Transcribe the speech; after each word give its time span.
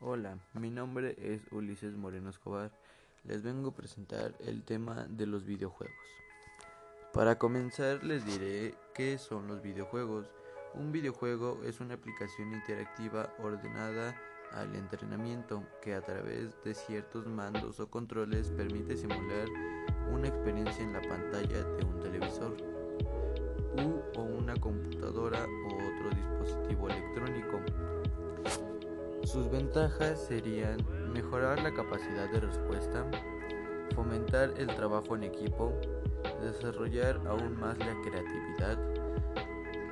Hola, 0.00 0.38
mi 0.54 0.70
nombre 0.70 1.16
es 1.18 1.40
Ulises 1.50 1.96
Moreno 1.96 2.30
Escobar. 2.30 2.70
Les 3.24 3.42
vengo 3.42 3.70
a 3.70 3.74
presentar 3.74 4.32
el 4.38 4.62
tema 4.62 5.08
de 5.08 5.26
los 5.26 5.44
videojuegos. 5.44 5.96
Para 7.12 7.36
comenzar 7.36 8.04
les 8.04 8.24
diré 8.24 8.76
qué 8.94 9.18
son 9.18 9.48
los 9.48 9.60
videojuegos. 9.60 10.30
Un 10.74 10.92
videojuego 10.92 11.60
es 11.64 11.80
una 11.80 11.94
aplicación 11.94 12.54
interactiva 12.54 13.34
ordenada 13.40 14.14
al 14.52 14.72
entrenamiento 14.76 15.64
que 15.82 15.96
a 15.96 16.00
través 16.00 16.54
de 16.62 16.74
ciertos 16.74 17.26
mandos 17.26 17.80
o 17.80 17.90
controles 17.90 18.52
permite 18.52 18.96
simular 18.96 19.48
una 20.12 20.28
experiencia 20.28 20.84
en 20.84 20.92
la 20.92 21.02
pantalla 21.02 21.64
de 21.64 21.84
un 21.84 21.98
televisor 21.98 22.56
u 23.76 24.00
o 24.16 24.22
una 24.22 24.54
computadora 24.54 25.44
o 25.44 25.74
otro 25.74 26.10
dispositivo 26.10 26.88
electrónico. 26.88 27.97
Sus 29.30 29.50
ventajas 29.50 30.24
serían 30.26 30.78
mejorar 31.12 31.62
la 31.62 31.74
capacidad 31.74 32.30
de 32.32 32.40
respuesta, 32.40 33.04
fomentar 33.94 34.54
el 34.56 34.68
trabajo 34.68 35.16
en 35.16 35.24
equipo, 35.24 35.78
desarrollar 36.40 37.20
aún 37.26 37.60
más 37.60 37.78
la 37.78 37.94
creatividad, 38.00 38.78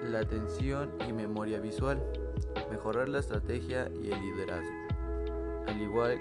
la 0.04 0.20
atención 0.20 0.91
y 1.06 1.12
memoria 1.12 1.60
visual, 1.60 2.02
mejorar 2.70 3.10
la 3.10 3.18
estrategia 3.18 3.91
y 4.02 4.10
el 4.10 4.18
liderazgo, 4.22 4.72
al 5.66 5.82
igual 5.82 6.18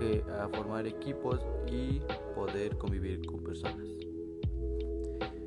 que 0.00 0.24
a 0.40 0.48
formar 0.48 0.88
equipos 0.88 1.46
y 1.70 2.00
poder 2.34 2.76
convivir 2.78 3.24
con 3.26 3.44
personas. 3.44 3.86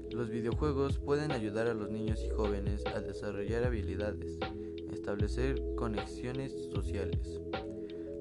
Los 0.10 0.30
videojuegos 0.30 1.00
pueden 1.00 1.34
ayudar 1.34 1.68
a 1.68 1.74
los 1.74 1.90
niños 1.90 2.24
y 2.24 2.30
jóvenes 2.30 2.86
a 2.86 3.02
desarrollar 3.02 3.66
habilidades, 3.66 4.40
establecer 4.92 5.62
conexiones 5.76 6.54
sociales. 6.74 7.40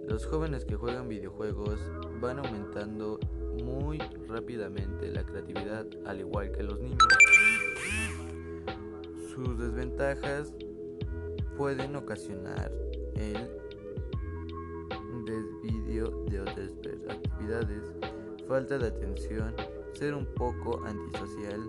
Los 0.06 0.26
jóvenes 0.26 0.64
que 0.64 0.76
juegan 0.76 1.08
videojuegos 1.08 1.80
van 2.20 2.38
aumentando 2.38 3.18
muy 3.62 3.98
rápidamente 4.26 5.10
la 5.10 5.24
creatividad, 5.24 5.86
al 6.06 6.20
igual 6.20 6.50
que 6.52 6.62
los 6.62 6.80
niños. 6.80 6.98
Sus 9.34 9.58
desventajas 9.58 10.54
pueden 11.56 11.96
ocasionar 11.96 12.72
el 13.14 13.48
desvío 15.26 16.24
de 16.30 16.40
otras 16.40 16.72
actividades, 17.08 17.92
falta 18.46 18.78
de 18.78 18.86
atención, 18.86 19.54
ser 19.92 20.14
un 20.14 20.26
poco 20.34 20.82
antisocial, 20.84 21.60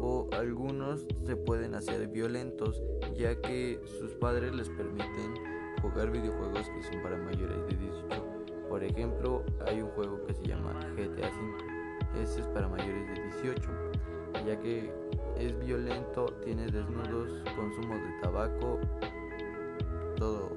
o 0.00 0.28
algunos 0.32 1.06
se 1.24 1.36
pueden 1.36 1.74
hacer 1.74 2.08
violentos 2.08 2.82
ya 3.14 3.38
que 3.40 3.80
sus 3.98 4.12
padres 4.14 4.54
les 4.54 4.68
permiten 4.70 5.34
jugar 5.82 6.10
videojuegos 6.10 6.68
que 6.70 6.82
son 6.82 7.02
para 7.02 7.16
mayores 7.16 7.58
de 7.66 7.76
18. 7.76 8.40
Por 8.68 8.84
ejemplo, 8.84 9.44
hay 9.66 9.82
un 9.82 9.90
juego 9.90 10.24
que 10.26 10.34
se 10.34 10.46
llama 10.46 10.72
GTA 10.96 11.28
V. 11.28 12.22
Ese 12.22 12.40
es 12.40 12.46
para 12.48 12.68
mayores 12.68 13.06
de 13.08 13.22
18, 13.42 13.70
ya 14.46 14.58
que 14.58 14.92
es 15.36 15.58
violento, 15.58 16.26
tiene 16.44 16.66
desnudos, 16.66 17.30
consumo 17.56 17.94
de 17.94 18.20
tabaco, 18.22 18.78
todo. 20.16 20.50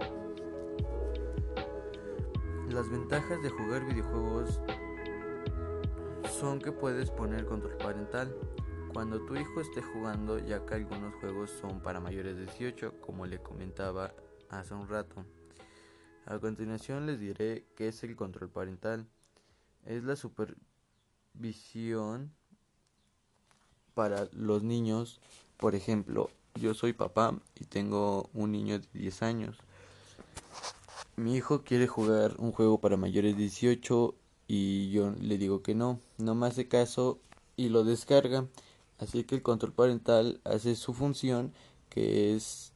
Las 2.69 2.89
ventajas 2.89 3.41
de 3.41 3.49
jugar 3.49 3.85
videojuegos 3.85 4.59
son 6.29 6.59
que 6.59 6.71
puedes 6.71 7.11
poner 7.11 7.45
control 7.45 7.77
parental, 7.77 8.35
cuando 8.93 9.25
tu 9.25 9.35
hijo 9.35 9.59
esté 9.59 9.81
jugando, 9.81 10.37
ya 10.37 10.63
que 10.65 10.75
algunos 10.75 11.15
juegos 11.15 11.49
son 11.49 11.81
para 11.81 11.99
mayores 11.99 12.35
de 12.35 12.45
18, 12.45 13.01
como 13.01 13.25
le 13.25 13.39
comentaba 13.39 14.13
hace 14.49 14.75
un 14.75 14.87
rato. 14.87 15.25
A 16.25 16.37
continuación 16.37 17.07
les 17.07 17.19
diré 17.19 17.65
qué 17.75 17.87
es 17.87 18.03
el 18.03 18.15
control 18.15 18.49
parental. 18.49 19.07
Es 19.85 20.03
la 20.03 20.15
supervisión 20.15 22.31
para 23.95 24.29
los 24.31 24.63
niños. 24.63 25.19
Por 25.57 25.73
ejemplo, 25.73 26.29
yo 26.55 26.75
soy 26.75 26.93
papá 26.93 27.35
y 27.55 27.65
tengo 27.65 28.29
un 28.33 28.51
niño 28.51 28.79
de 28.79 28.87
10 28.93 29.23
años. 29.23 29.57
Mi 31.15 31.35
hijo 31.35 31.63
quiere 31.63 31.87
jugar 31.87 32.35
un 32.37 32.51
juego 32.51 32.79
para 32.79 32.95
mayores 32.95 33.35
de 33.35 33.41
18 33.41 34.13
y 34.47 34.91
yo 34.91 35.11
le 35.19 35.39
digo 35.39 35.63
que 35.63 35.73
no, 35.73 35.99
no 36.19 36.35
me 36.35 36.45
hace 36.47 36.67
caso 36.67 37.19
y 37.55 37.69
lo 37.69 37.83
descarga. 37.83 38.45
Así 38.99 39.23
que 39.23 39.35
el 39.35 39.41
control 39.41 39.73
parental 39.73 40.41
hace 40.43 40.75
su 40.75 40.93
función 40.93 41.53
que 41.89 42.35
es 42.35 42.73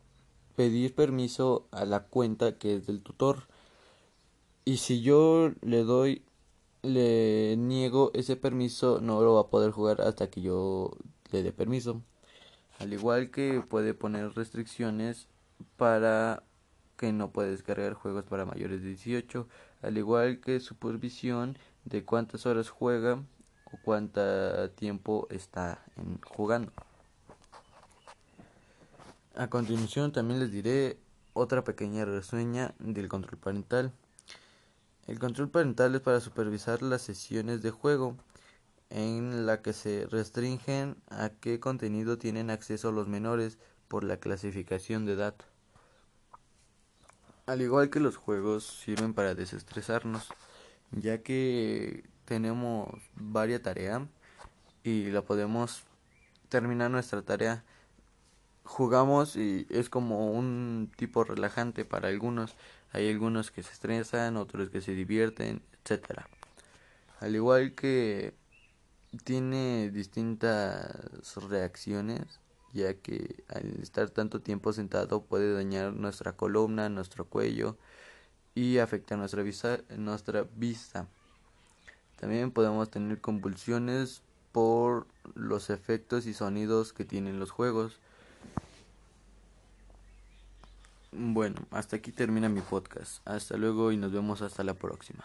pedir 0.55 0.95
permiso 0.95 1.67
a 1.71 1.85
la 1.85 2.03
cuenta 2.03 2.57
que 2.57 2.75
es 2.75 2.87
del 2.87 3.01
tutor. 3.01 3.47
Y 4.65 4.77
si 4.77 5.01
yo 5.01 5.51
le 5.61 5.83
doy, 5.83 6.23
le 6.81 7.55
niego 7.57 8.11
ese 8.13 8.35
permiso, 8.35 8.99
no 9.01 9.21
lo 9.21 9.35
va 9.35 9.41
a 9.41 9.47
poder 9.47 9.71
jugar 9.71 10.01
hasta 10.01 10.29
que 10.29 10.41
yo 10.41 10.91
le 11.31 11.43
dé 11.43 11.51
permiso. 11.51 12.01
Al 12.79 12.93
igual 12.93 13.31
que 13.31 13.61
puede 13.61 13.93
poner 13.93 14.33
restricciones 14.35 15.27
para 15.77 16.43
que 16.97 17.13
no 17.13 17.31
puede 17.31 17.51
descargar 17.51 17.93
juegos 17.93 18.25
para 18.25 18.45
mayores 18.45 18.81
de 18.81 18.89
18, 18.89 19.47
al 19.83 19.97
igual 19.97 20.39
que 20.41 20.59
supervisión 20.59 21.57
de 21.85 22.03
cuántas 22.03 22.45
horas 22.45 22.69
juega 22.69 23.23
o 23.71 23.77
cuánto 23.83 24.69
tiempo 24.71 25.27
está 25.29 25.83
jugando. 26.25 26.71
A 29.35 29.49
continuación 29.49 30.11
también 30.11 30.39
les 30.39 30.51
diré 30.51 30.97
otra 31.33 31.63
pequeña 31.63 32.05
reseña 32.05 32.73
del 32.79 33.07
control 33.07 33.37
parental. 33.37 33.91
El 35.05 35.19
control 35.19 35.49
parental 35.49 35.95
es 35.95 36.01
para 36.01 36.19
supervisar 36.19 36.81
las 36.81 37.03
sesiones 37.03 37.61
de 37.61 37.71
juego 37.71 38.17
en 38.89 39.45
la 39.45 39.61
que 39.61 39.73
se 39.73 40.07
restringen 40.07 40.95
a 41.09 41.29
qué 41.29 41.59
contenido 41.59 42.17
tienen 42.17 42.49
acceso 42.49 42.91
los 42.91 43.07
menores 43.07 43.57
por 43.87 44.03
la 44.03 44.17
clasificación 44.17 45.05
de 45.05 45.13
edad. 45.13 45.35
Al 47.45 47.61
igual 47.61 47.89
que 47.89 47.99
los 47.99 48.17
juegos 48.17 48.65
sirven 48.65 49.13
para 49.13 49.35
desestresarnos, 49.35 50.29
ya 50.91 51.21
que 51.21 52.03
tenemos 52.27 52.89
varias 53.15 53.61
tareas 53.61 54.01
y 54.83 55.05
la 55.05 55.21
podemos 55.21 55.83
terminar 56.49 56.91
nuestra 56.91 57.21
tarea. 57.21 57.63
Jugamos 58.63 59.37
y 59.37 59.65
es 59.69 59.89
como 59.89 60.31
un 60.31 60.91
tipo 60.97 61.23
relajante 61.23 61.85
para 61.85 62.09
algunos. 62.09 62.55
Hay 62.91 63.09
algunos 63.09 63.49
que 63.49 63.63
se 63.63 63.71
estresan, 63.71 64.35
otros 64.35 64.69
que 64.69 64.81
se 64.81 64.91
divierten, 64.91 65.61
etcétera. 65.83 66.27
Al 67.21 67.33
igual 67.33 67.73
que 67.73 68.33
tiene 69.23 69.89
distintas 69.89 71.35
reacciones, 71.49 72.41
ya 72.73 72.93
que 72.95 73.45
al 73.47 73.81
estar 73.81 74.09
tanto 74.09 74.41
tiempo 74.41 74.73
sentado 74.73 75.23
puede 75.23 75.53
dañar 75.53 75.93
nuestra 75.93 76.33
columna, 76.33 76.89
nuestro 76.89 77.25
cuello 77.25 77.77
y 78.53 78.79
afectar 78.79 79.17
nuestra 79.17 79.43
vista, 79.43 79.79
nuestra 79.97 80.45
vista. 80.55 81.07
También 82.19 82.51
podemos 82.51 82.89
tener 82.89 83.21
convulsiones 83.21 84.21
por 84.51 85.07
los 85.35 85.69
efectos 85.69 86.25
y 86.25 86.33
sonidos 86.33 86.93
que 86.93 87.05
tienen 87.05 87.39
los 87.39 87.51
juegos. 87.51 87.99
Bueno, 91.11 91.55
hasta 91.71 91.95
aquí 91.95 92.11
termina 92.11 92.49
mi 92.49 92.61
podcast. 92.61 93.27
Hasta 93.27 93.57
luego 93.57 93.91
y 93.91 93.97
nos 93.97 94.11
vemos 94.11 94.41
hasta 94.41 94.63
la 94.63 94.73
próxima. 94.73 95.23